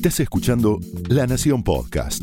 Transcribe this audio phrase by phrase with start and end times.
[0.00, 0.78] Estás escuchando
[1.10, 2.22] La Nación Podcast.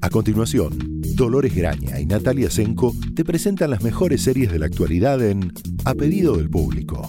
[0.00, 0.78] A continuación,
[1.16, 5.52] Dolores Graña y Natalia Senko te presentan las mejores series de la actualidad en
[5.84, 7.08] A pedido del público.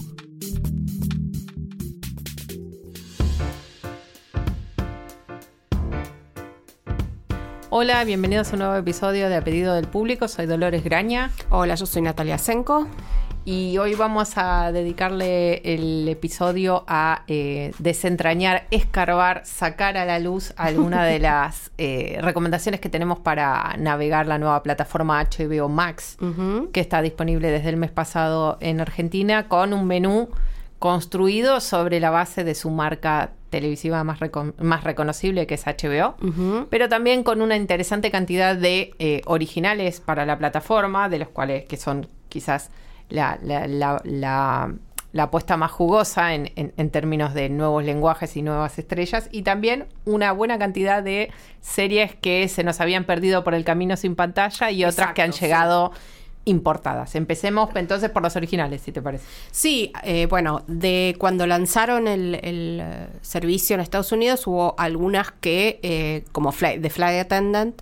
[7.70, 10.26] Hola, bienvenidos a un nuevo episodio de A Pedido del Público.
[10.26, 12.88] Soy Dolores Graña Hola, yo soy Natalia Senko.
[13.50, 20.52] Y hoy vamos a dedicarle el episodio a eh, desentrañar, escarbar, sacar a la luz
[20.58, 26.18] alguna de las eh, recomendaciones que tenemos para navegar la nueva plataforma HBO Max,
[26.72, 30.28] que está disponible desde el mes pasado en Argentina con un menú
[30.78, 36.16] construido sobre la base de su marca televisiva más, reco- más reconocible que es HBO,
[36.68, 41.64] pero también con una interesante cantidad de eh, originales para la plataforma, de los cuales
[41.64, 42.70] que son quizás
[43.08, 44.74] la, la, la- la-
[45.12, 49.42] la apuesta más jugosa en, en- en términos de nuevos lenguajes y nuevas estrellas, y
[49.42, 51.30] también una buena cantidad de
[51.62, 55.32] series que se nos habían perdido por el camino sin pantalla y otras que han
[55.32, 55.40] sí.
[55.40, 55.92] llegado
[56.44, 57.14] importadas.
[57.14, 59.24] Empecemos entonces por los originales, si te parece.
[59.50, 65.32] Sí, eh, bueno, de cuando lanzaron el, el, eh, servicio en Estados Unidos hubo algunas
[65.32, 67.80] que, eh, como Fly- The Flight Attendant,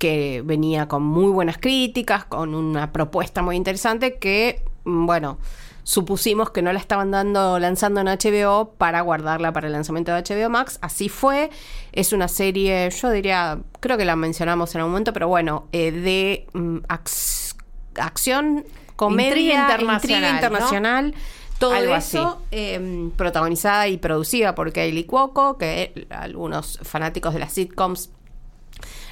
[0.00, 5.38] que venía con muy buenas críticas, con una propuesta muy interesante que, mm, bueno,
[5.82, 10.18] supusimos que no la estaban dando lanzando en HBO para guardarla para el lanzamiento de
[10.22, 10.78] HBO Max.
[10.80, 11.50] Así fue.
[11.92, 15.92] Es una serie, yo diría, creo que la mencionamos en algún momento, pero bueno, eh,
[15.92, 17.54] de mm, ac-
[17.96, 18.64] acción,
[18.96, 20.34] comedia, Intriga internacional, intriga ¿no?
[20.36, 21.14] internacional.
[21.58, 27.52] Todo Algo eso eh, protagonizada y producida por Kaylee Cuoco, que algunos fanáticos de las
[27.52, 28.10] sitcoms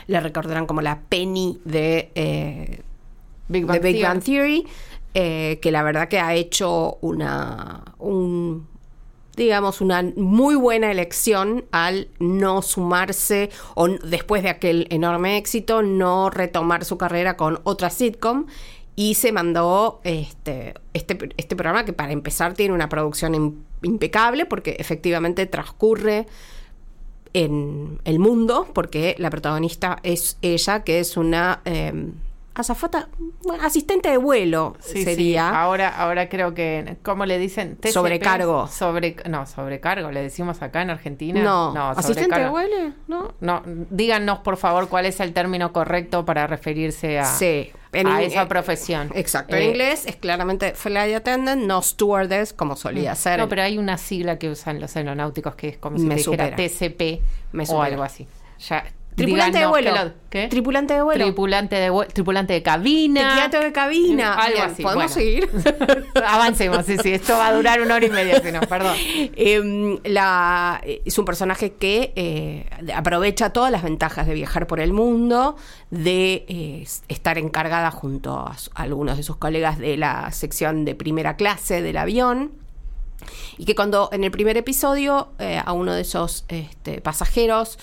[0.09, 2.81] le recordarán como la Penny de, eh,
[3.47, 4.03] Big de Big Theory.
[4.03, 4.67] Bang Theory,
[5.15, 8.67] eh, que la verdad que ha hecho una un
[9.37, 16.29] digamos una muy buena elección al no sumarse o después de aquel enorme éxito no
[16.29, 18.47] retomar su carrera con otra sitcom
[18.97, 24.45] y se mandó este, este, este programa que para empezar tiene una producción im- impecable
[24.45, 26.27] porque efectivamente transcurre
[27.45, 31.93] en el mundo, porque la protagonista es ella, que es una eh,
[32.55, 33.09] azafata,
[33.45, 35.49] bueno, asistente de vuelo, Sí, sería.
[35.51, 35.55] sí.
[35.57, 37.77] Ahora, ahora creo que, ¿cómo le dicen?
[37.77, 37.93] TCP.
[37.93, 38.67] Sobrecargo.
[38.67, 41.41] Sobre, no, sobrecargo, le decimos acá en Argentina.
[41.43, 43.33] No, asistente de vuelo, ¿no?
[43.41, 47.71] No, díganos por favor cuál es el término correcto para referirse a, Sí.
[47.93, 49.11] En a esa eh, profesión.
[49.15, 49.57] Exacto.
[49.57, 53.39] Eh, en inglés es claramente flight attendant, no stewardess, como solía ser.
[53.39, 56.55] No, pero hay una sigla que usan los aeronáuticos que es como si Me dijera.
[56.55, 57.23] TCP
[57.53, 58.27] Me o algo así.
[58.69, 58.85] Ya,
[59.19, 59.93] Tripulante de vuelo.
[60.31, 60.49] ¿Qué?
[60.49, 61.25] Tripulante de vuelo.
[61.25, 62.11] Tripulante de vuelo.
[62.13, 63.35] Tripulante de cabina.
[63.37, 64.35] Teatro de cabina.
[64.35, 64.83] Algo Bien, así.
[64.83, 65.15] ¿Podemos bueno.
[65.15, 65.51] seguir?
[66.27, 67.13] Avancemos, sí, sí.
[67.13, 68.95] Esto va a durar una hora y media, si no, perdón.
[68.97, 74.93] Eh, la, es un personaje que eh, aprovecha todas las ventajas de viajar por el
[74.93, 75.57] mundo,
[75.91, 80.85] de eh, estar encargada junto a, su- a algunos de sus colegas de la sección
[80.85, 82.53] de primera clase del avión.
[83.57, 87.79] Y que cuando en el primer episodio eh, a uno de esos este, pasajeros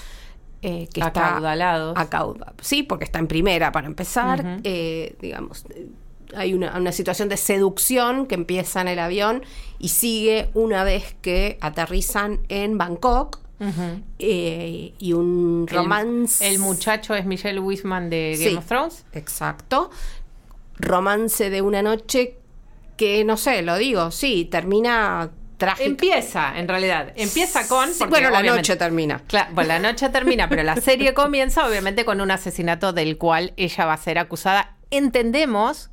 [0.67, 1.95] eh, que está Acaudalados.
[1.97, 5.87] acauda- sí, porque está en primera para empezar, eh, digamos, eh,
[6.35, 9.43] hay una, una situación de seducción que empieza en el avión
[9.79, 13.39] y sigue una vez que aterrizan en Bangkok
[14.19, 16.47] eh, y un El- romance.
[16.47, 18.55] El, muchacho es Michelle Wisman de Game Sí.
[18.57, 19.05] of Thrones.
[19.13, 19.89] Exacto.
[20.77, 22.37] Romance de una noche
[22.97, 25.85] que, no sé, lo digo, sí, termina trágica.
[25.85, 27.13] Empieza, en realidad.
[27.15, 27.93] Empieza con.
[27.93, 29.21] Sí, bueno, la noche termina.
[29.27, 33.53] Claro, bueno, la noche termina, pero la serie comienza obviamente con un asesinato del cual
[33.57, 35.89] ella va a ser acusada, entendemos,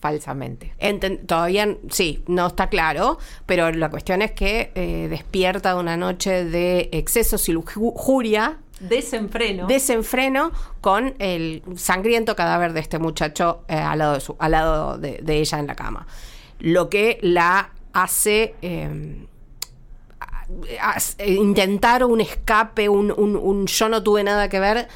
[0.00, 0.74] falsamente.
[0.80, 5.96] Enten- todavía sí, no está claro, pero la cuestión es que eh, despierta de una
[5.96, 9.68] noche de excesos y lujuria, Desenfreno.
[9.68, 14.98] desenfreno, con el sangriento cadáver de este muchacho eh, al lado, de, su- al lado
[14.98, 16.06] de, de ella en la cama.
[16.58, 19.26] Lo que la hace eh,
[21.26, 24.88] intentar un escape, un, un- un yo no tuve nada que ver,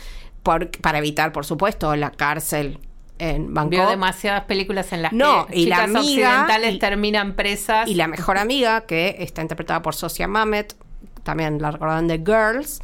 [0.42, 2.78] por- para evitar, por supuesto, la cárcel
[3.18, 3.70] en Bangkok.
[3.70, 7.88] Vio demasiadas películas en las No, que y la chicas amiga- occidentales y- terminan presas.
[7.88, 10.76] Y la mejor amiga, que está interpretada por Socia Mamet,
[11.22, 12.80] también la recordarán de Girls,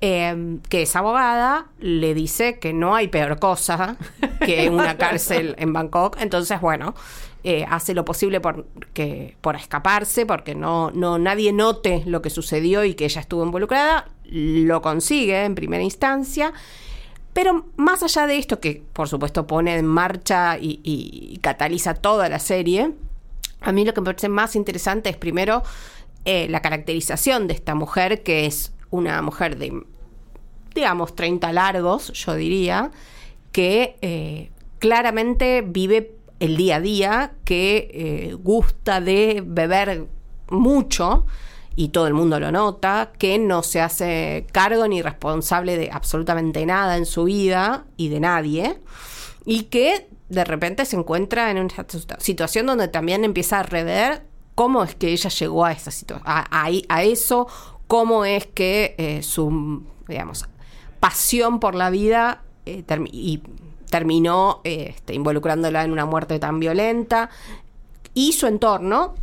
[0.00, 3.96] eh, que es abogada, le dice que no hay peor cosa
[4.44, 6.16] que una cárcel en Bangkok.
[6.20, 6.94] Entonces, bueno,
[7.46, 8.64] eh, hace lo posible por,
[8.94, 13.44] que, por escaparse, porque no, no nadie note lo que sucedió y que ella estuvo
[13.44, 14.08] involucrada.
[14.24, 16.54] Lo consigue en primera instancia.
[17.34, 22.38] Pero más allá de esto, que por supuesto pone en marcha y, cataliza toda la
[22.38, 22.92] serie,
[23.60, 25.62] a mí lo que me parece más interesante es primero
[26.24, 29.82] eh, la caracterización de esta mujer, que es una mujer de,
[30.74, 32.90] digamos, 30 largos, yo diría,
[33.52, 36.14] que eh, claramente vive
[36.44, 40.06] el día a día, que eh, gusta de beber
[40.50, 41.26] mucho
[41.76, 46.64] y todo el mundo lo nota, que no se hace cargo ni responsable de absolutamente
[46.66, 48.80] nada en su vida y de nadie,
[49.44, 51.86] y que de repente se encuentra en una
[52.18, 57.02] situación donde también empieza a rever cómo es que ella llegó a esa situación, a,
[57.02, 57.48] eso,
[57.86, 60.46] cómo es que eh, su, digamos,
[61.00, 62.82] pasión por la vida eh,
[63.94, 67.30] terminó este, involucrándola en una muerte tan violenta
[68.12, 69.14] y su entorno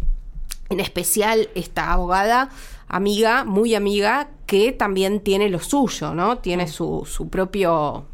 [0.70, 2.48] en especial esta abogada
[2.88, 6.38] amiga, muy amiga, que también tiene lo suyo, ¿no?
[6.38, 8.06] Tiene su, su propio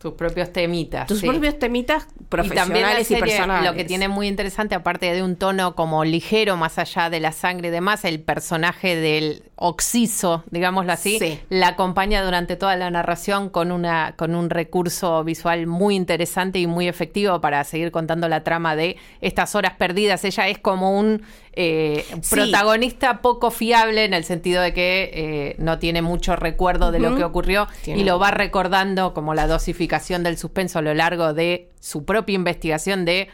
[0.00, 1.06] sus propios temitas.
[1.06, 3.70] Sus propios temitas profesionales y, personales.
[3.70, 7.30] Lo que tiene muy interesante, aparte de un tono como ligero, más allá de la
[7.30, 13.48] sangre y demás, el personaje del Oxiso, digámoslo así, la acompaña durante toda la narración
[13.48, 18.42] con, una, con un recurso visual muy interesante y muy efectivo para seguir contando la
[18.42, 20.24] trama de estas horas perdidas.
[20.24, 21.22] Ella es como un
[21.52, 26.98] eh, protagonista poco fiable en el sentido de que eh, no tiene mucho recuerdo de
[26.98, 31.34] lo que ocurrió y lo va recordando como la dosificación del suspenso a lo largo
[31.34, 33.28] de su propia investigación de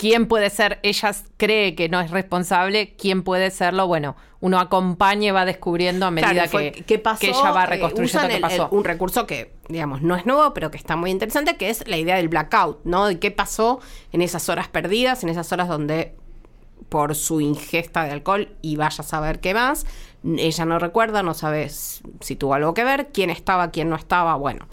[0.00, 5.28] quién puede ser, ella cree que no es responsable, quién puede serlo, bueno, uno acompaña
[5.28, 6.84] y va descubriendo a medida que,
[7.20, 8.68] ella va eh, reconstruyendo qué pasó.
[8.70, 11.98] un recurso que, digamos, no es nuevo, pero que está muy interesante, que es la
[11.98, 13.08] idea del blackout, ¿no?
[13.08, 13.80] De qué pasó
[14.10, 16.14] en esas horas perdidas, en esas horas donde
[16.88, 19.84] por su ingesta de alcohol y vaya a saber qué más.
[20.24, 24.34] Ella no recuerda, no sabe si tuvo algo que ver, quién estaba, quién no estaba,
[24.36, 24.66] bueno.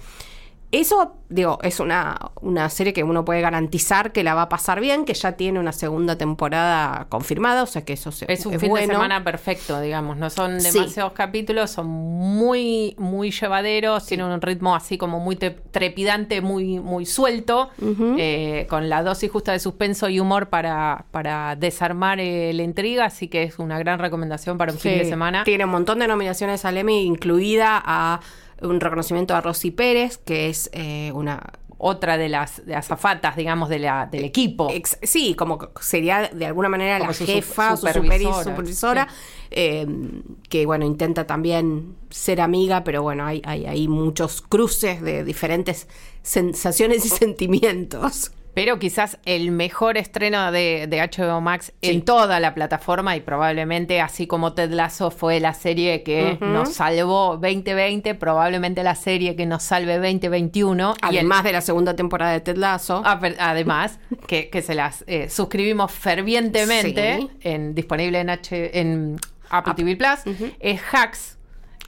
[0.69, 4.81] Eso, digo, es una, una, serie que uno puede garantizar que la va a pasar
[4.81, 8.73] bien, que ya tiene una segunda temporada confirmada, o sea que eso es un fin
[8.73, 10.17] de semana perfecto, digamos.
[10.17, 16.41] No son demasiados capítulos, son muy, muy llevaderos, tienen un ritmo así como muy trepidante,
[16.41, 17.69] muy, muy suelto,
[18.17, 23.05] eh, con la dosis justa de suspenso y humor para, para desarmar eh, la intriga,
[23.05, 25.45] así que es una gran recomendación para un fin de semana.
[25.45, 28.19] Tiene un montón de nominaciones al Emmy, incluida a
[28.61, 31.41] un reconocimiento a Rosy Pérez, que es eh, una
[31.77, 34.69] otra de las azafatas, digamos, de la, del equipo.
[35.03, 39.07] sí, como sería de alguna manera la jefa, su supervisora, supervisora
[39.51, 45.23] em, que bueno, intenta también ser amiga, pero bueno, hay, hay, hay muchos cruces de
[45.23, 45.87] diferentes
[46.23, 53.15] sensaciones y sentimientos pero quizás el mejor estreno de, HBO Max en toda la plataforma
[53.15, 58.95] y probablemente así como Ted Lasso fue la serie que nos salvó 2020, probablemente la
[58.95, 60.95] serie que nos salve 2021.
[61.03, 63.03] Además de la segunda temporada de Ted Lasso.
[63.05, 69.19] Ah, además, que, se las eh, suscribimos fervientemente, en, disponible en, H, en
[69.51, 71.37] Apple TV Plus, es Hacks.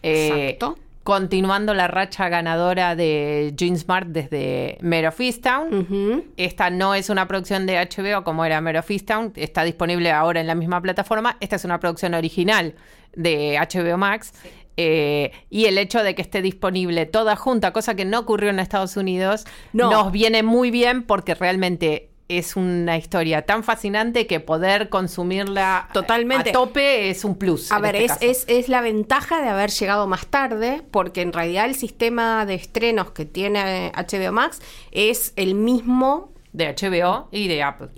[0.03, 0.77] Eh, Exacto
[1.09, 6.23] continuando la racha ganadora de Gene Smart desde Mare of Easttown.
[6.37, 10.39] Esta no es una producción de HBO como era Mare of Easttown, está disponible ahora
[10.39, 11.35] en la misma plataforma.
[11.39, 12.75] Esta es una producción original
[13.15, 14.33] de HBO Max.
[14.77, 18.59] Eh, y el hecho de que esté disponible toda junta, cosa que no ocurrió en
[18.59, 24.89] Estados Unidos, nos viene muy bien porque realmente es una historia tan fascinante que poder
[24.89, 26.51] consumirla Totalmente.
[26.51, 27.71] a tope es un plus.
[27.71, 31.65] A ver, este es, es, la ventaja de haber llegado más tarde, porque en realidad
[31.65, 34.61] el sistema de estrenos que tiene HBO Max
[34.91, 37.89] es el mismo de HBO y de Apple.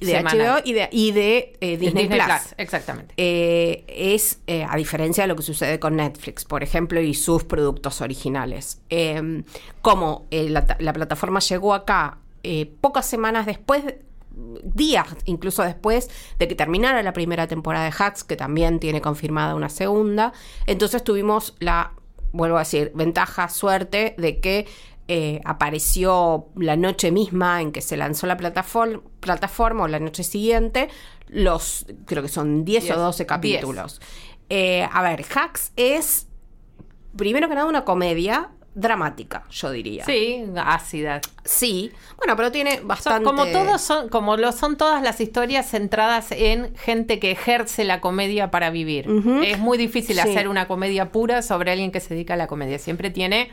[0.00, 2.54] De HBO y de, y de eh, Disney, Plus.
[2.56, 3.14] Exactamente.
[3.16, 7.44] Eh, es, eh, a diferencia de lo que sucede con Netflix, por ejemplo, y sus
[7.44, 8.80] productos originales.
[9.82, 13.82] como la, la plataforma llegó acá eh, pocas semanas después,
[14.62, 19.54] días incluso después de que terminara la primera temporada de Hacks, que también tiene confirmada
[19.54, 20.32] una segunda.
[20.66, 21.92] Entonces tuvimos la,
[22.32, 24.66] vuelvo a decir, ventaja, suerte de que
[25.06, 30.24] eh, apareció la noche misma en que se lanzó la plataforma, plataforma o la noche
[30.24, 30.88] siguiente,
[31.28, 34.00] los, creo que son 10 o 12 capítulos.
[34.48, 36.28] Eh, a ver, Hacks es,
[37.16, 40.04] primero que nada, una comedia dramática, yo diría.
[40.04, 41.20] Sí, ácida.
[41.44, 43.24] Sí, bueno, pero tiene bastante.
[43.24, 48.00] como todos son, como lo son todas las historias centradas en gente que ejerce la
[48.00, 49.08] comedia para vivir.
[49.44, 52.78] Es muy difícil hacer una comedia pura sobre alguien que se dedica a la comedia.
[52.78, 53.50] Siempre tiene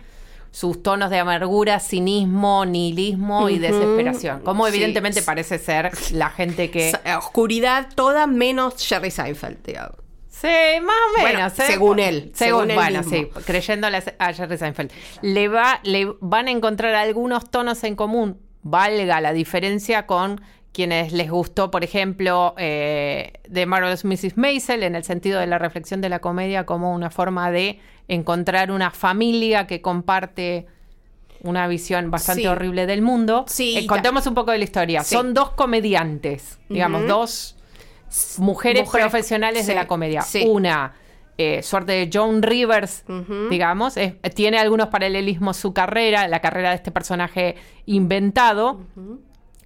[0.51, 4.41] sus tonos de amargura, cinismo, nihilismo y desesperación.
[4.41, 6.93] Como evidentemente parece ser la gente que.
[7.17, 10.00] Oscuridad toda menos Jerry Seinfeld, digamos.
[10.41, 11.59] Sí, más o menos.
[11.59, 11.63] ¿eh?
[11.67, 12.31] según él.
[12.33, 14.91] Según, bueno, sí, creyéndole a Jerry Seinfeld.
[15.21, 20.41] Le, va, le van a encontrar algunos tonos en común, valga la diferencia con
[20.73, 24.37] quienes les gustó, por ejemplo, eh, de Marvelous Mrs.
[24.37, 28.71] Maisel, en el sentido de la reflexión de la comedia como una forma de encontrar
[28.71, 30.65] una familia que comparte
[31.43, 32.47] una visión bastante Sí.
[32.47, 33.45] horrible del mundo.
[33.47, 35.03] Sí, Eh, contemos un poco de la historia.
[35.03, 35.15] Sí.
[35.15, 37.57] Son dos comediantes, digamos, dos
[38.39, 40.21] mujeres, Mujeres- profesionales de la comedia.
[40.21, 40.45] sí.
[40.47, 40.93] Una,
[41.37, 43.03] eh, suerte de Joan Rivers,
[43.49, 48.81] digamos, es- tiene algunos paralelismos su carrera, la carrera de este personaje inventado,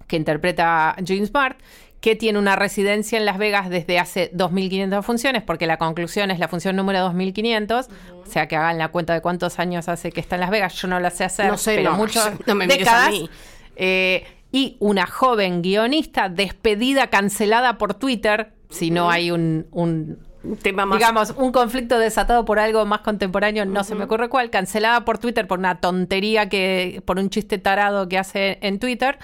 [0.06, 1.58] que interpreta Gene Smart,
[2.00, 6.38] que tiene una residencia en Las Vegas desde hace 2.500 funciones, porque la conclusión es
[6.38, 7.88] la función número 2.500,
[8.22, 10.74] o sea que hagan la cuenta de cuántos años hace que está en Las Vegas,
[10.74, 13.10] yo no la sé hacer, No sé, pero no, muchas no me mires a décadas.
[13.10, 13.30] mí.
[13.74, 14.24] Eh,
[14.56, 20.18] y una joven guionista despedida, cancelada por Twitter, si no hay un, un
[20.62, 20.98] tema más.
[20.98, 25.18] digamos, un conflicto desatado por algo más contemporáneo, no se me ocurre cuál, cancelada por
[25.18, 29.18] Twitter por una tontería que, por un chiste tarado que hace en Twitter,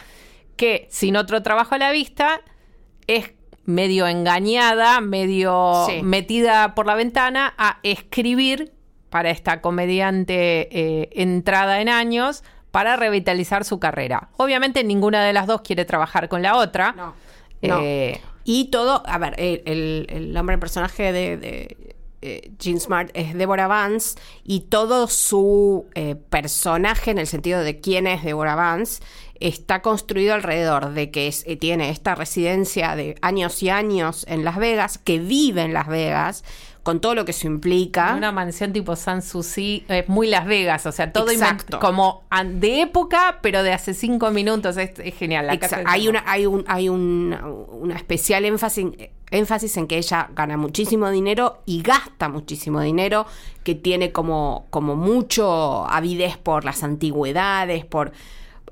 [0.56, 2.42] que sin otro trabajo a la vista
[3.06, 3.30] es
[3.64, 6.02] medio engañada, medio Sí.
[6.02, 8.74] metida por la ventana a escribir
[9.08, 14.30] para esta comediante eh, entrada en años para revitalizar su carrera.
[14.36, 16.92] Obviamente ninguna de las dos quiere trabajar con la otra.
[16.92, 17.14] No.
[17.62, 17.78] No.
[17.80, 22.80] Eh, Y todo, a ver, el, el, el nombre del personaje de, de eh, Jean
[22.80, 28.24] Smart es Deborah Vance y todo su eh, personaje en el sentido de quién es
[28.24, 29.00] Deborah Vance
[29.38, 34.44] está construido alrededor de que es- eh, tiene esta residencia de años y años en
[34.44, 36.44] Las Vegas, que vive en Las Vegas,
[36.82, 38.14] con todo lo que eso implica.
[38.16, 41.78] Una mansión tipo San Susi, es muy Las Vegas, o sea, todo Exacto.
[41.78, 45.46] como de época, pero de hace cinco minutos, es, es genial.
[45.46, 47.36] la casa hay una hay un hay un-
[47.70, 48.86] una especial énfasis
[49.30, 53.26] énfasis en que ella gana muchísimo dinero y gasta muchísimo dinero
[53.64, 58.12] que tiene como como mucho avidez por las antigüedades por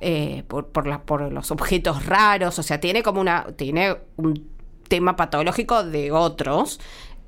[0.01, 4.49] eh, por, por, la- por los objetos raros o sea tiene como una tiene un
[4.89, 6.81] tema patológico de otros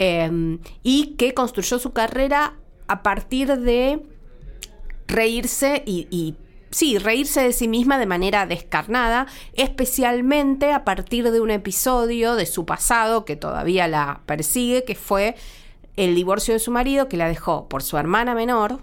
[0.04, 2.56] eh, y que construyó su carrera
[2.88, 4.02] a partir de
[5.06, 6.34] reírse y, y,
[6.72, 12.46] sí, reírse de sí misma de manera descarnada, especialmente a partir de un episodio de
[12.46, 15.36] su pasado que todavía la persigue, que fue
[15.96, 18.80] el divorcio de su marido que la dejó por su hermana menor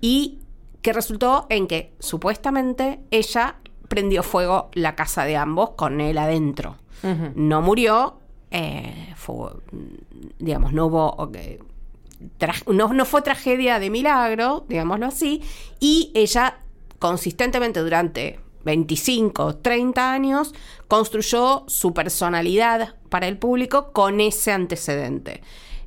[0.00, 0.38] y
[0.80, 3.56] que resultó en que supuestamente ella
[3.88, 6.76] prendió fuego la casa de ambos con él adentro.
[7.34, 8.18] No murió,
[8.58, 9.50] eh, fue,
[10.38, 11.30] digamos, no hubo...
[12.68, 15.42] no, no fue tragedia de milagro, digámoslo así,
[15.78, 16.60] y ella
[16.98, 20.54] consistentemente durante 25, 30 años
[20.88, 25.42] construyó su personalidad para el público con ese antecedente.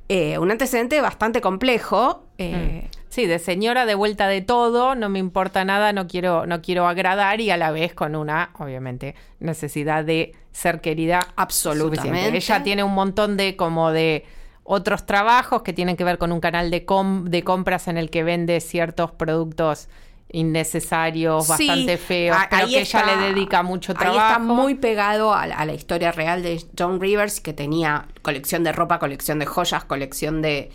[0.10, 2.26] Eh, un antecedente bastante complejo.
[2.38, 6.62] eh, Sí, de señora de vuelta de todo, no me importa nada, no quiero, no
[6.62, 12.02] quiero agradar y a la vez con una, obviamente, necesidad de ser querida Absolutamente.
[12.28, 12.38] suficiente.
[12.38, 14.26] Ella tiene un montón de como de
[14.64, 18.12] otros trabajos que tienen que ver con un canal de, com- de compras en el
[18.12, 19.90] que vende ciertos productos
[20.32, 24.28] innecesarios, Sí, bastante feos, a- pero ahí que está- ella le dedica mucho Ahí trabajo.
[24.28, 28.64] está muy pegado a la, a la historia real de John Rivers, que tenía colección
[28.64, 30.70] de ropa, colección de joyas, colección de,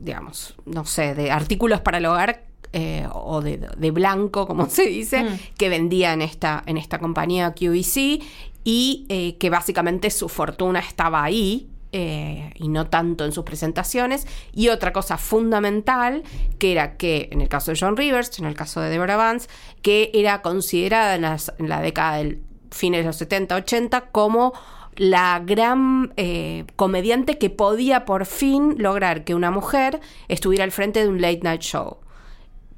[0.00, 4.86] digamos, no sé, de artículos para el hogar eh, o de, de blanco, como se
[4.86, 5.38] dice, Mm.
[5.58, 8.20] que vendía en esta, en esta compañía QVC
[8.64, 11.68] y eh, que básicamente su fortuna estaba ahí.
[11.92, 14.26] Eh, y no tanto en sus presentaciones.
[14.52, 16.22] Y otra cosa fundamental,
[16.58, 19.48] que era que en el caso de John Rivers, en el caso de Deborah Vance,
[19.82, 24.52] que era considerada en, en la década del fines de los 70, 80 como
[24.96, 31.00] la gran eh, comediante que podía por fin lograr que una mujer estuviera al frente
[31.00, 31.98] de un late night show.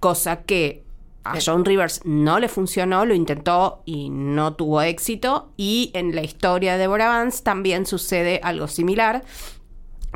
[0.00, 0.84] Cosa que
[1.32, 5.52] a John Rivers no le funcionó, lo intentó y no tuvo éxito.
[5.56, 9.25] Y en la historia de Deborah Vance también sucede algo similar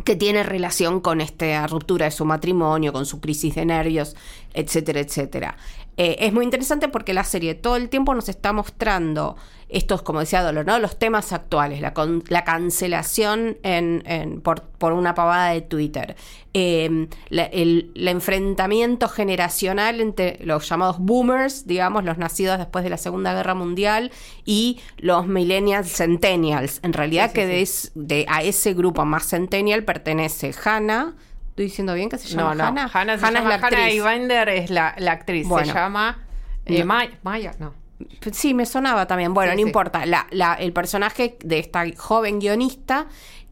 [0.05, 4.17] que tiene relación con esta ruptura de su matrimonio, con su crisis de nervios,
[4.55, 5.57] etcétera, etcétera.
[5.99, 9.37] Eh, es muy interesante porque la serie todo el tiempo nos está mostrando
[9.69, 10.79] estos, como decía Dolor, ¿no?
[10.79, 16.15] los temas actuales, la, con- la cancelación en, en- por, por una pavada de Twitter,
[16.55, 22.91] eh, la- el, el enfrentamiento generacional entre los llamados boomers, digamos, los nacidos después de
[22.91, 24.11] la Segunda Guerra Mundial,
[24.45, 26.81] y los millennials centennials.
[26.83, 31.15] En realidad, Sí, sí, que de de, a ese grupo más centennial pertenece Hannah.
[31.53, 32.91] ¿Estoy diciendo bien que se llama No, no, Hannah?
[32.93, 34.55] Hannah, se Hannah llama es la Hannah actriz.
[34.63, 35.47] Es la, la actriz.
[35.47, 35.67] Bueno.
[35.67, 36.19] se llama
[36.65, 36.87] eh, No.
[36.87, 37.75] Maya, Maya, no.
[38.33, 39.33] Sí, me sonaba también.
[39.35, 39.69] Bueno, Sí, no sí.
[39.69, 40.07] importa.
[40.07, 43.07] La, la- el personaje de esta joven guionista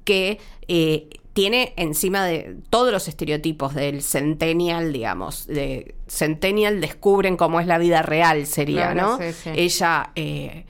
[0.05, 5.47] que eh, tiene encima de todos los estereotipos del centennial, digamos.
[5.47, 9.19] De centennial descubren cómo es la vida real, sería, Claro, ¿no?
[9.19, 9.51] sí, sí.
[9.55, 10.11] Ella.
[10.17, 10.65] eh,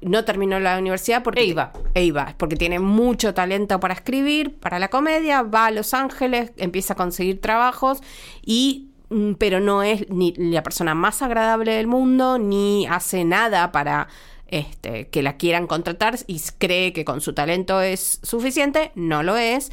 [0.00, 1.72] no terminó la universidad porque Eva.
[1.94, 6.94] Eva, porque tiene mucho talento para escribir, para la comedia, va a Los Ángeles, empieza
[6.94, 8.00] a conseguir trabajos
[8.44, 13.72] y mm, pero no es ni la persona más agradable del mundo ni hace nada
[13.72, 14.08] para
[14.48, 19.36] este, que la quieran contratar y cree que con su talento es suficiente, no lo
[19.36, 19.72] es.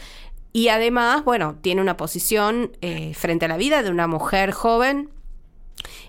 [0.53, 5.09] Y además, bueno, tiene una posición eh, frente a la vida de una mujer joven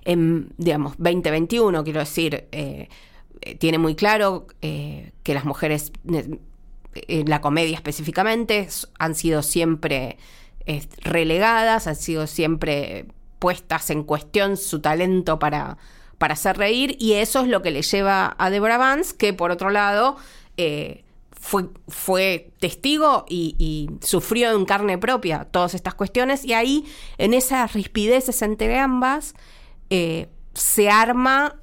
[0.05, 2.89] en, digamos, 2021, quiero decir, eh,
[3.59, 8.69] tiene muy claro eh, que las mujeres, en la comedia específicamente,
[8.99, 10.19] han sido siempre
[10.67, 13.07] eh, relegadas, han sido siempre
[13.39, 15.77] puestas en cuestión su talento para,
[16.19, 19.51] para hacer reír, y eso es lo que le lleva a Deborah Vance, que por
[19.51, 20.17] otro lado
[20.57, 26.85] eh, fue, fue testigo y, sufrió en carne propia todas estas cuestiones, y ahí,
[27.19, 29.35] en esas rispideces entre ambas,
[29.91, 31.57] eh, se arma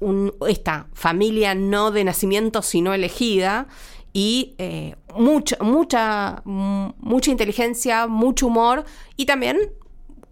[0.48, 3.68] esta familia no de nacimiento sino elegida
[4.12, 8.84] y eh, mucha, mucha, mm, mucha inteligencia, mucho humor
[9.16, 9.58] y también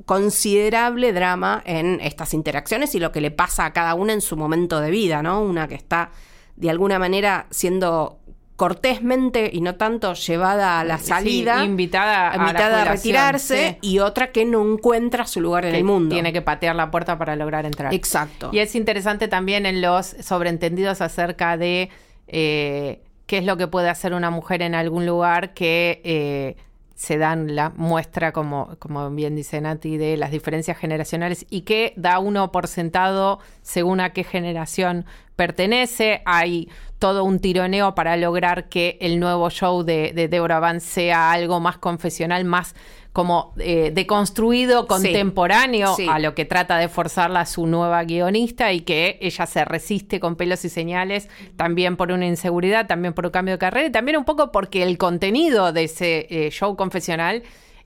[0.05, 4.37] considerable drama en estas interacciones y lo que le pasa a cada una en su
[4.37, 5.43] momento de vida, ¿no?
[5.43, 6.11] Una que está
[6.57, 8.18] de alguna manera siendo
[8.59, 13.79] cortésmente y no tanto llevada a la Sí, salida, invitada a la invitada a, retirarse
[13.81, 13.88] sí.
[13.88, 16.12] y otra que no encuentra su lugar en el mundo.
[16.12, 17.95] Tiene que patear la puerta para lograr entrar.
[17.95, 18.50] Exacto.
[18.53, 21.91] Y es interesante también en los sobreentendidos acerca de
[22.27, 26.57] eh, qué es lo que puede hacer una mujer en algún lugar que eh,
[26.99, 31.93] se dan la muestra, como, como bien dice Nati, de las diferencias generacionales y que
[31.95, 36.23] da uno por sentado según a qué generación pertenece.
[36.25, 41.31] Hay todo un tironeo para lograr que el nuevo show de, de Deborah Vance sea
[41.31, 42.75] algo más confesional, más
[43.12, 46.07] como eh, deconstruido, contemporáneo Sí.
[46.09, 50.37] a lo que trata de forzarla su nueva guionista y que ella se resiste con
[50.37, 54.17] pelos y señales, también por una inseguridad, también por un cambio de carrera y también
[54.19, 57.43] un poco porque el contenido de ese eh, show confesional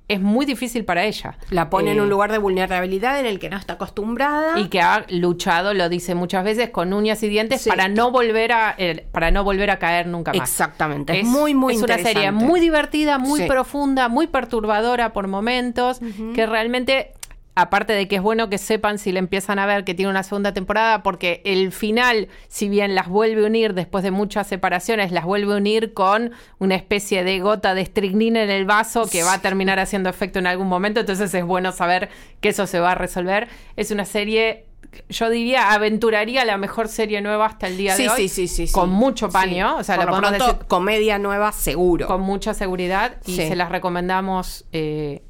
[0.08, 1.38] es muy difícil para ella.
[1.50, 4.58] La pone en Eh, un lugar de vulnerabilidad en el que no está acostumbrada.
[4.58, 7.70] y que ha luchado, lo dice muchas veces, con uñas y dientes Sí.
[7.70, 10.50] para no volver a eh, para no volver a caer nunca más.
[10.50, 11.18] Exactamente.
[11.18, 13.46] Es, muy, muy es una serie muy divertida, muy Sí.
[13.46, 16.00] profunda, muy perturbadora por momentos,
[16.34, 17.12] que realmente,
[17.54, 20.22] aparte de que es bueno que sepan si le empiezan a ver que tiene una
[20.22, 25.12] segunda temporada, porque el final, si bien las vuelve a unir después de muchas separaciones,
[25.12, 29.22] las vuelve a unir con una especie de gota de estricnina en el vaso que
[29.22, 32.08] va a terminar haciendo efecto en algún momento, entonces es bueno saber
[32.40, 33.48] que eso se va a resolver.
[33.76, 34.66] Es una serie...
[35.08, 38.16] Yo diría, aventuraría la mejor serie nueva hasta el día Sí, de hoy.
[38.16, 38.72] sí, sí, sí, sí.
[38.72, 39.32] Con mucho Sí.
[39.32, 39.76] paño.
[39.76, 42.06] O sea, Por la lo pronto, decir comedia nueva seguro.
[42.06, 43.48] con mucha seguridad y Sí.
[43.48, 45.22] se las recomendamos eh,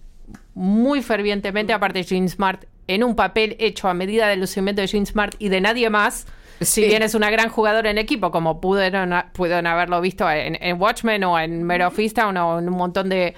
[0.55, 1.73] muy fervientemente.
[1.73, 5.49] Aparte, Jean Smart en un papel hecho a medida del lucimiento de Jean Smart y
[5.49, 6.27] de nadie más.
[6.61, 6.83] Sí.
[6.83, 10.81] Si bien es una gran jugadora en equipo, como pudieron, pudieron haberlo visto en, en
[10.81, 13.35] Watchmen o en Mare of Easttown o en un montón de,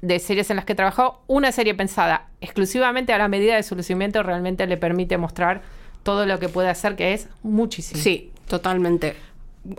[0.00, 3.74] de series en las que trabajó, una serie pensada exclusivamente a la medida de su
[3.76, 5.60] lucimiento realmente le permite mostrar
[6.02, 8.00] todo lo que puede hacer, que es muchísimo.
[8.00, 9.16] Sí, totalmente.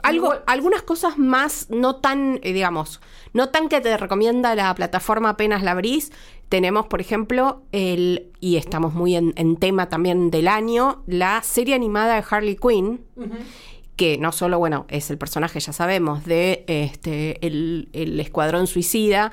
[0.04, 3.02] Algo, Igual- algunas cosas más, no tan, eh, digamos,
[3.34, 6.12] no tan que te recomienda la plataforma apenas la abrís.
[6.54, 11.74] Tenemos, por ejemplo, el, y estamos muy en, en tema también del año, la serie
[11.74, 13.02] animada de Harley Quinn,
[13.96, 19.32] que no solo, bueno, es el personaje, ya sabemos, de este el, el Escuadrón Suicida,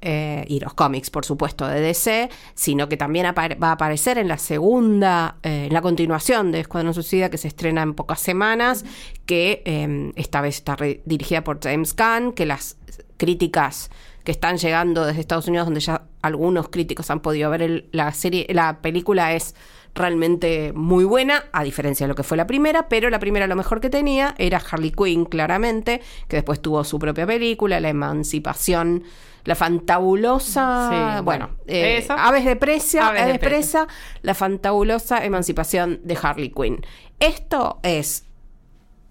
[0.00, 4.28] eh, y los cómics, por supuesto, de DC, sino que también va a aparecer en
[4.28, 8.86] la segunda, eh, en la continuación de Escuadrón Suicida, que se estrena en pocas semanas,
[9.26, 12.78] que eh, esta vez está dirigida por James Gunn, que las
[13.18, 13.90] críticas
[14.24, 18.12] que están llegando desde Estados Unidos, donde ya algunos críticos han podido ver el- la
[18.12, 19.54] serie, la película es
[19.94, 23.56] realmente muy buena, a diferencia de lo que fue la primera, pero la primera lo
[23.56, 29.02] mejor que tenía era Harley Quinn, claramente, que después tuvo su propia película, La Emancipación,
[29.44, 32.06] la fantabulosa, Sí, bueno, eh.
[32.08, 33.88] Aves de Presa, Aves Aves de de Presa,
[34.22, 36.80] la fantabulosa emancipación de Harley Quinn.
[37.20, 38.24] Esto es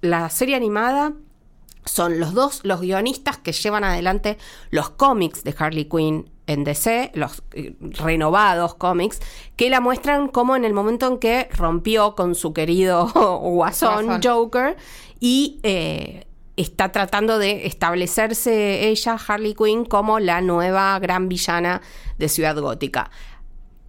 [0.01, 1.13] la serie animada
[1.85, 4.37] son los dos, los guionistas que llevan adelante
[4.69, 9.19] los cómics de Harley Quinn en DC, los eh, renovados cómics,
[9.55, 13.07] que la muestran como en el momento en que rompió con su querido
[13.41, 14.21] guasón, Guasón.
[14.23, 14.77] Joker
[15.19, 21.81] y eh, está tratando de establecerse ella, Harley Quinn, como la nueva gran villana
[22.17, 23.09] de Ciudad Gótica.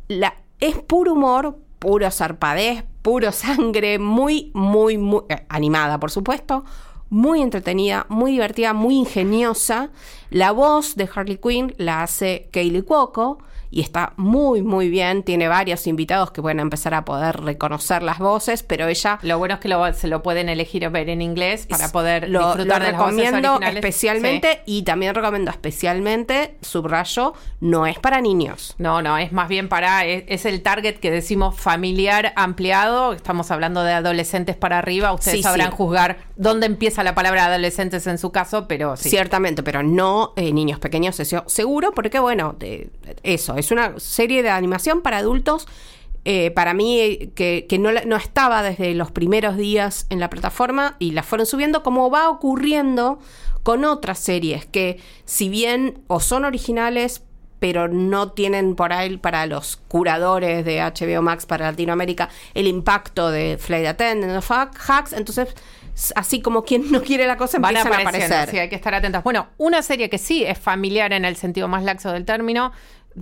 [0.08, 6.64] La, es puro humor, puro zarpadez, puro sangre, muy, muy, muy eh, animada, por supuesto,
[7.12, 9.90] muy entretenida, muy divertida, muy ingeniosa.
[10.30, 13.38] La voz de Harley Quinn la hace Kaylee Cuoco
[13.72, 15.22] y está muy, muy bien.
[15.24, 19.18] Tiene varios invitados que pueden empezar a poder reconocer las voces, pero ella...
[19.22, 22.48] Lo bueno es que lo, se lo pueden elegir ver en inglés para poder lo,
[22.48, 24.58] disfrutar lo de las voces recomiendo especialmente Sí.
[24.66, 28.74] y también recomiendo especialmente, subrayo, no es para niños.
[28.78, 33.50] No, no, es más bien para, es, es el target que decimos familiar ampliado, estamos
[33.50, 35.76] hablando de adolescentes para arriba, ustedes Sí, sabrán sí.
[35.76, 39.08] juzgar dónde empieza la palabra adolescentes en su caso, pero sí.
[39.10, 42.90] Ciertamente, pero no eh, niños pequeños, eso seguro, porque bueno, de-
[43.22, 45.66] eso, es una serie de animación para adultos.
[46.24, 50.30] eh, para mí, eh, que, que no, no estaba desde los primeros días en la
[50.30, 53.18] plataforma y la fueron subiendo, como va ocurriendo
[53.64, 57.24] con otras series que, si bien o son originales,
[57.58, 63.30] pero no tienen por ahí para los curadores de HBO Max para Latinoamérica el impacto
[63.30, 65.48] de Flight Attendant o Hack- Hacks, entonces,
[66.16, 68.48] así como quien no quiere la cosa, Van empiezan a aparecer.
[68.50, 69.22] sí, hay que estar atentas.
[69.24, 72.72] Bueno, una serie que sí es familiar en el sentido más laxo del término,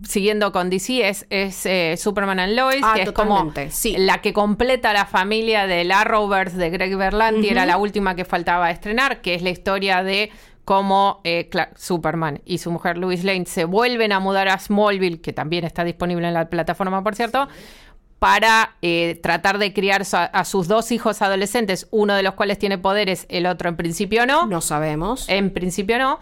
[0.06, 3.96] siguiendo con DC, es, es eh, Superman and Lois, Ah, que es como sí.
[3.98, 8.70] la que completa la familia del Arrowverse de Greg Berlanti, era la última que faltaba
[8.70, 10.30] estrenar, que es la historia de
[10.64, 15.32] cómo eh, Superman y su mujer Lois Lane se vuelven a mudar a Smallville, que
[15.32, 17.48] también está disponible en la plataforma, por cierto,
[18.20, 22.76] para eh, tratar de criar a sus dos hijos adolescentes, uno de los cuales tiene
[22.76, 24.46] poderes, el otro en principio no.
[24.46, 25.26] No sabemos.
[25.28, 26.20] En principio no.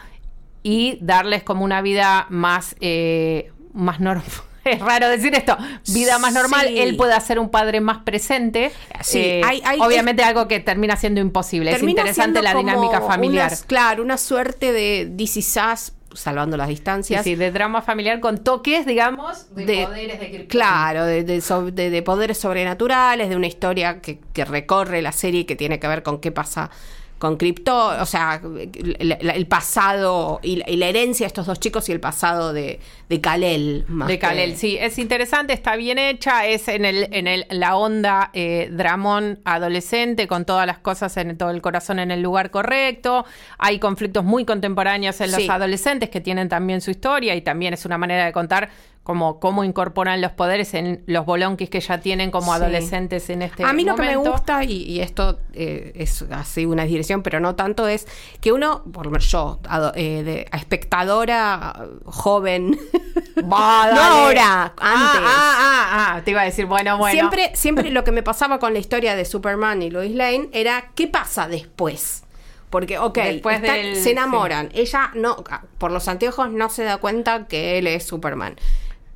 [0.63, 4.25] Y darles como una vida más, eh, más normal.
[4.65, 5.57] Es raro decir esto,
[5.95, 6.67] vida más normal.
[6.69, 6.79] Sí.
[6.79, 8.71] Él puede ser un padre más presente.
[9.01, 11.71] Sí, Eh, hay- hay- obviamente algo que termina siendo imposible.
[11.71, 13.47] Termina es interesante la dinámica familiar.
[13.49, 17.25] unas- claro, una suerte de DC Sass, salvando las distancias.
[17.25, 20.47] sí, de drama familiar con toques, digamos, de, de- poderes de.
[20.49, 25.13] Claro, de, de so- de- de poderes sobrenaturales, de una historia que, que recorre la
[25.13, 26.71] serie que tiene que ver con qué pasa
[27.19, 31.59] con Krypton, o sea, el, el pasado y la, y la herencia de estos dos
[31.61, 33.85] chicos y el pasado de, de Kalel.
[33.89, 37.47] Más De que- Kalel, sí, es interesante, está bien hecha, es en el, en el,
[37.51, 42.23] la onda eh, dramón adolescente, con todas las cosas en todo el corazón en el
[42.23, 43.25] lugar correcto.
[43.59, 45.49] Hay conflictos muy contemporáneos en los Sí.
[45.49, 48.71] adolescentes que tienen también su historia y también es una manera de contar
[49.09, 52.61] como cómo incorporan los poderes en los bolonquis que ya tienen como Sí.
[52.61, 54.33] adolescentes en este A mí lo que me momento.
[54.33, 58.07] gusta, y, y esto eh, es así una dirección, pero no tanto, es
[58.43, 62.79] que uno, por lo menos yo, ado- eh, de, a espectadora joven,
[63.43, 64.77] no ahora, antes.
[64.77, 67.15] Ah, ah, ah, ah, te iba a decir, bueno, bueno.
[67.15, 70.91] Siempre, siempre lo que me pasaba con la historia de Superman y Lois Lane era
[70.95, 72.25] qué pasa después.
[72.69, 74.69] Porque, ok, Después están- del- se enamoran.
[74.75, 75.43] Ella no,
[75.79, 78.57] por los anteojos no se da cuenta que él es Superman.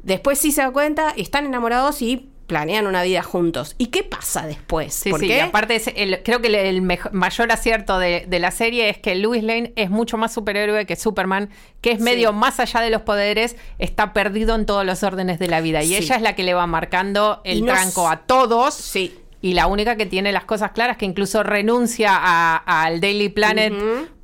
[0.03, 3.75] Después sí se da cuenta, están enamorados y planean una vida juntos.
[3.79, 4.93] ¿Y qué pasa después?
[4.93, 5.11] Sí,
[5.41, 9.43] aparte es el- creo que el, mayor acierto de, de la serie es que Louis
[9.43, 11.49] Lane es mucho más superhéroe que Superman,
[11.81, 15.49] que es medio más allá de los poderes, está perdido en todos los órdenes de
[15.49, 15.83] la vida.
[15.83, 18.75] Y ella es la que le va marcando el no tranco a todos.
[18.75, 19.19] Sí.
[19.41, 23.73] Y la única que tiene las cosas claras, que incluso renuncia al Daily Planet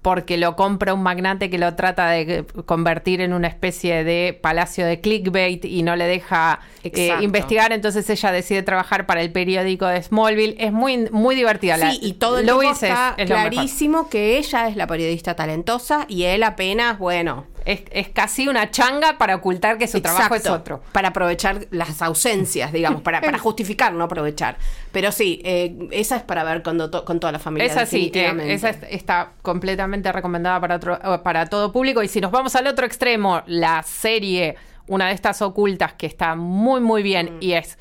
[0.09, 4.87] porque lo compra un magnate que lo trata de convertir en una especie de palacio
[4.87, 7.73] de clickbait y no le deja eh, investigar.
[7.73, 10.57] Entonces ella decide trabajar para el periódico de Smallville.
[10.59, 11.77] Es muy, muy divertida.
[11.77, 15.37] la- Sí, y todo el tiempo es- está es clarísimo que ella es la periodista
[15.37, 20.35] talentosa y él apenas, bueno, Es, es casi una changa para ocultar que su trabajo
[20.35, 20.81] es otro.
[20.93, 24.57] Para aprovechar las ausencias, digamos, para, para justificar, no aprovechar.
[24.91, 27.67] Pero sí, eh, esa es para ver con, con toda la familia.
[27.71, 32.03] Esa sí, eh, esa es- está completamente recomendada para, otro, eh, para todo público.
[32.03, 36.35] Y si nos vamos al otro extremo, la serie, una de estas ocultas que está
[36.35, 37.39] muy, muy bien Mm.
[37.43, 37.79] y es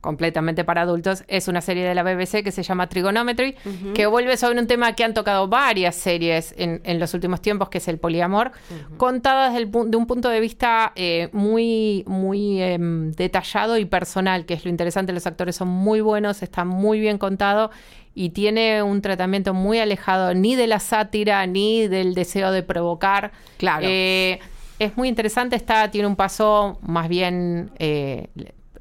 [0.00, 3.56] completamente para adultos, es una serie de la BBC que se llama Trigonometry,
[3.94, 7.68] que vuelve sobre un tema que han tocado varias series en, en los últimos tiempos,
[7.68, 8.52] que es el poliamor,
[8.96, 14.46] contadas del pu- de un punto de vista eh, muy, muy em, detallado y personal,
[14.46, 15.12] que es lo interesante.
[15.12, 17.70] Los actores son muy buenos, está muy bien contado
[18.14, 23.32] y tiene un tratamiento muy alejado ni de la sátira ni del deseo de provocar.
[23.58, 23.86] Claro.
[23.88, 24.38] Eh,
[24.78, 28.28] es muy interesante, está, tiene un paso más bien eh,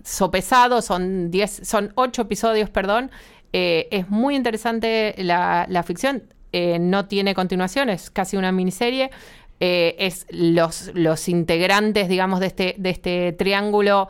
[0.08, 3.12] sopesado, son 10, son 8 episodios, perdón.
[3.54, 6.24] Eh, es muy interesante la, la ficción.
[6.54, 9.12] eh, no tiene continuación, es casi una miniserie.
[9.60, 14.08] Eh, es los, los integrantes, digamos, de este, de este triángulo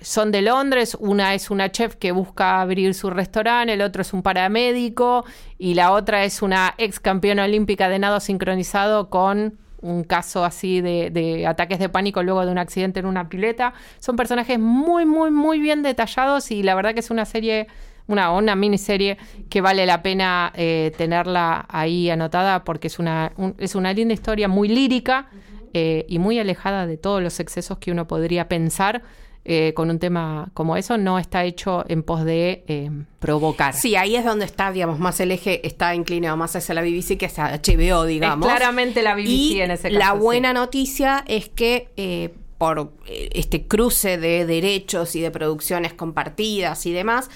[0.00, 0.96] son de Londres.
[0.98, 5.24] Una es una chef que busca abrir su restaurante, el otro es un paramédico
[5.56, 10.80] y la otra es una ex campeona olímpica de nado sincronizado con un caso así
[10.80, 13.74] de, de ataques de pánico luego de un accidente en una pileta.
[13.98, 17.66] Son personajes muy, muy, muy bien detallados y la verdad que es una serie,
[18.06, 19.18] una, una miniserie
[19.50, 24.14] que vale la pena eh, tenerla ahí anotada porque es una, un- es una linda
[24.14, 25.28] historia muy lírica
[25.74, 29.02] eh, y muy alejada de todos los excesos que uno podría pensar
[29.44, 33.74] eh, con un tema como eso, no está hecho en pos de eh, provocar.
[33.74, 37.18] Sí, ahí es donde está, digamos, más el eje está inclinado más hacia la BBC
[37.18, 38.46] que hacia HBO, digamos.
[38.46, 39.98] Es claramente la BBC y en ese caso.
[39.98, 40.54] La buena sí.
[40.54, 46.92] noticia es que eh, por eh, este cruce de derechos y de producciones compartidas y
[46.92, 47.28] demás,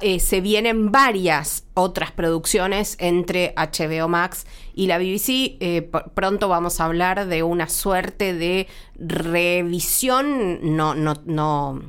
[0.00, 5.56] eh, se vienen varias otras producciones entre HBO Max y la BBC.
[5.60, 11.82] Eh, pronto vamos a hablar de una suerte de revisión, no, no, no,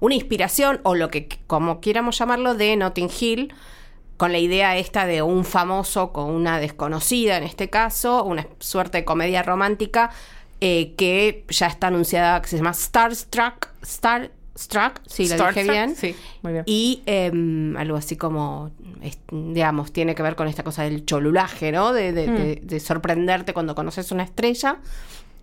[0.00, 3.54] una inspiración o lo que como quieramos llamarlo de Notting Hill
[4.16, 8.98] con la idea esta de un famoso con una desconocida en este caso, una suerte
[8.98, 10.10] de comedia romántica
[10.60, 13.68] eh, que ya está anunciada, que se llama Starstruck,
[14.56, 15.94] Starstruck, si lo dije bien.
[15.96, 16.64] Sí, muy bien.
[16.66, 18.70] Y em, algo así como,
[19.02, 21.92] es- digamos, tiene que ver con esta cosa del cholulaje, ¿no?
[21.92, 22.36] De, de- Hmm.
[22.36, 24.78] de- de sorprenderte cuando conoces una estrella,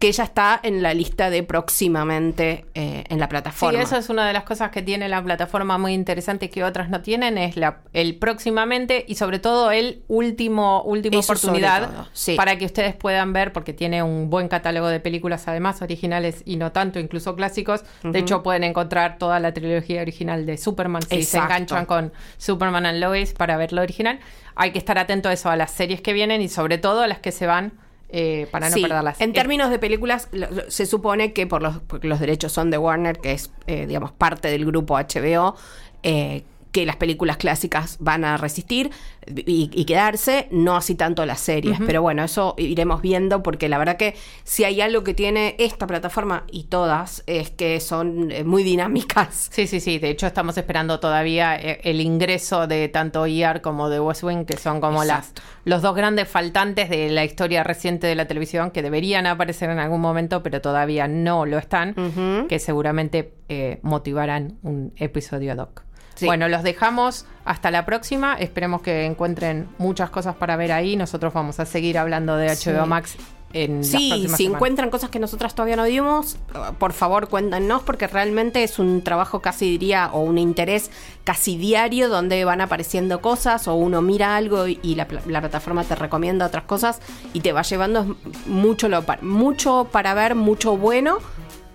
[0.03, 3.79] que ya está en la lista de próximamente eh, en la plataforma.
[3.79, 6.89] Sí, eso es una de las cosas que tiene la plataforma muy interesante que otras
[6.89, 12.35] no tienen, es la, el próximamente y sobre todo el último, última Eso oportunidad sí.
[12.35, 16.57] para que ustedes puedan ver, porque tiene un buen catálogo de películas además originales y
[16.57, 17.85] no tanto, incluso clásicos.
[18.03, 22.85] De hecho, pueden encontrar toda la trilogía original de Superman si se enganchan con Superman
[22.85, 24.19] and Lois para ver lo original.
[24.55, 27.07] Hay que estar atento a eso, a las series que vienen y sobre todo a
[27.07, 27.71] las que se van
[28.15, 29.19] eh, para no Sí, perderlas.
[29.19, 32.51] En Eh, términos de películas, lo- lo- se supone que por los, porque los derechos
[32.53, 35.55] son de Warner, que es, eh, digamos, parte del grupo HBO,
[36.03, 38.89] eh, que las películas clásicas van a resistir
[39.27, 41.79] y, y quedarse, no así tanto las series.
[41.85, 45.85] Pero bueno, eso iremos viendo porque la verdad que si hay algo que tiene esta
[45.85, 49.49] plataforma y todas es que son eh, muy dinámicas.
[49.53, 49.99] Sí, sí, sí.
[49.99, 54.45] De hecho, estamos esperando todavía eh, el ingreso de tanto ER como de West Wing,
[54.45, 55.31] que son como las,
[55.65, 59.77] los dos grandes faltantes de la historia reciente de la televisión, que deberían aparecer en
[59.77, 65.83] algún momento, pero todavía no lo están, que seguramente eh, motivarán un episodio ad hoc.
[66.15, 66.25] Sí.
[66.25, 68.35] Bueno, los dejamos hasta la próxima.
[68.35, 70.95] Esperemos que encuentren muchas cosas para ver ahí.
[70.95, 72.89] Nosotros vamos a seguir hablando de HBO Sí.
[72.89, 73.15] Max
[73.55, 74.39] en Sí, si semanas.
[74.39, 76.37] encuentran cosas que nosotras todavía no vimos,
[76.79, 80.89] por favor cuéntanos porque realmente es un trabajo casi diría o un interés
[81.23, 85.39] casi diario donde van apareciendo cosas o uno mira algo y y la, pla- la
[85.39, 86.99] plataforma te recomienda otras cosas
[87.33, 88.15] y te va llevando
[88.47, 91.19] mucho, lo, mucho para ver, mucho bueno.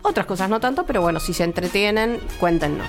[0.02, 2.88] Otras cosas no tanto, pero bueno, si se entretienen, cuéntenos.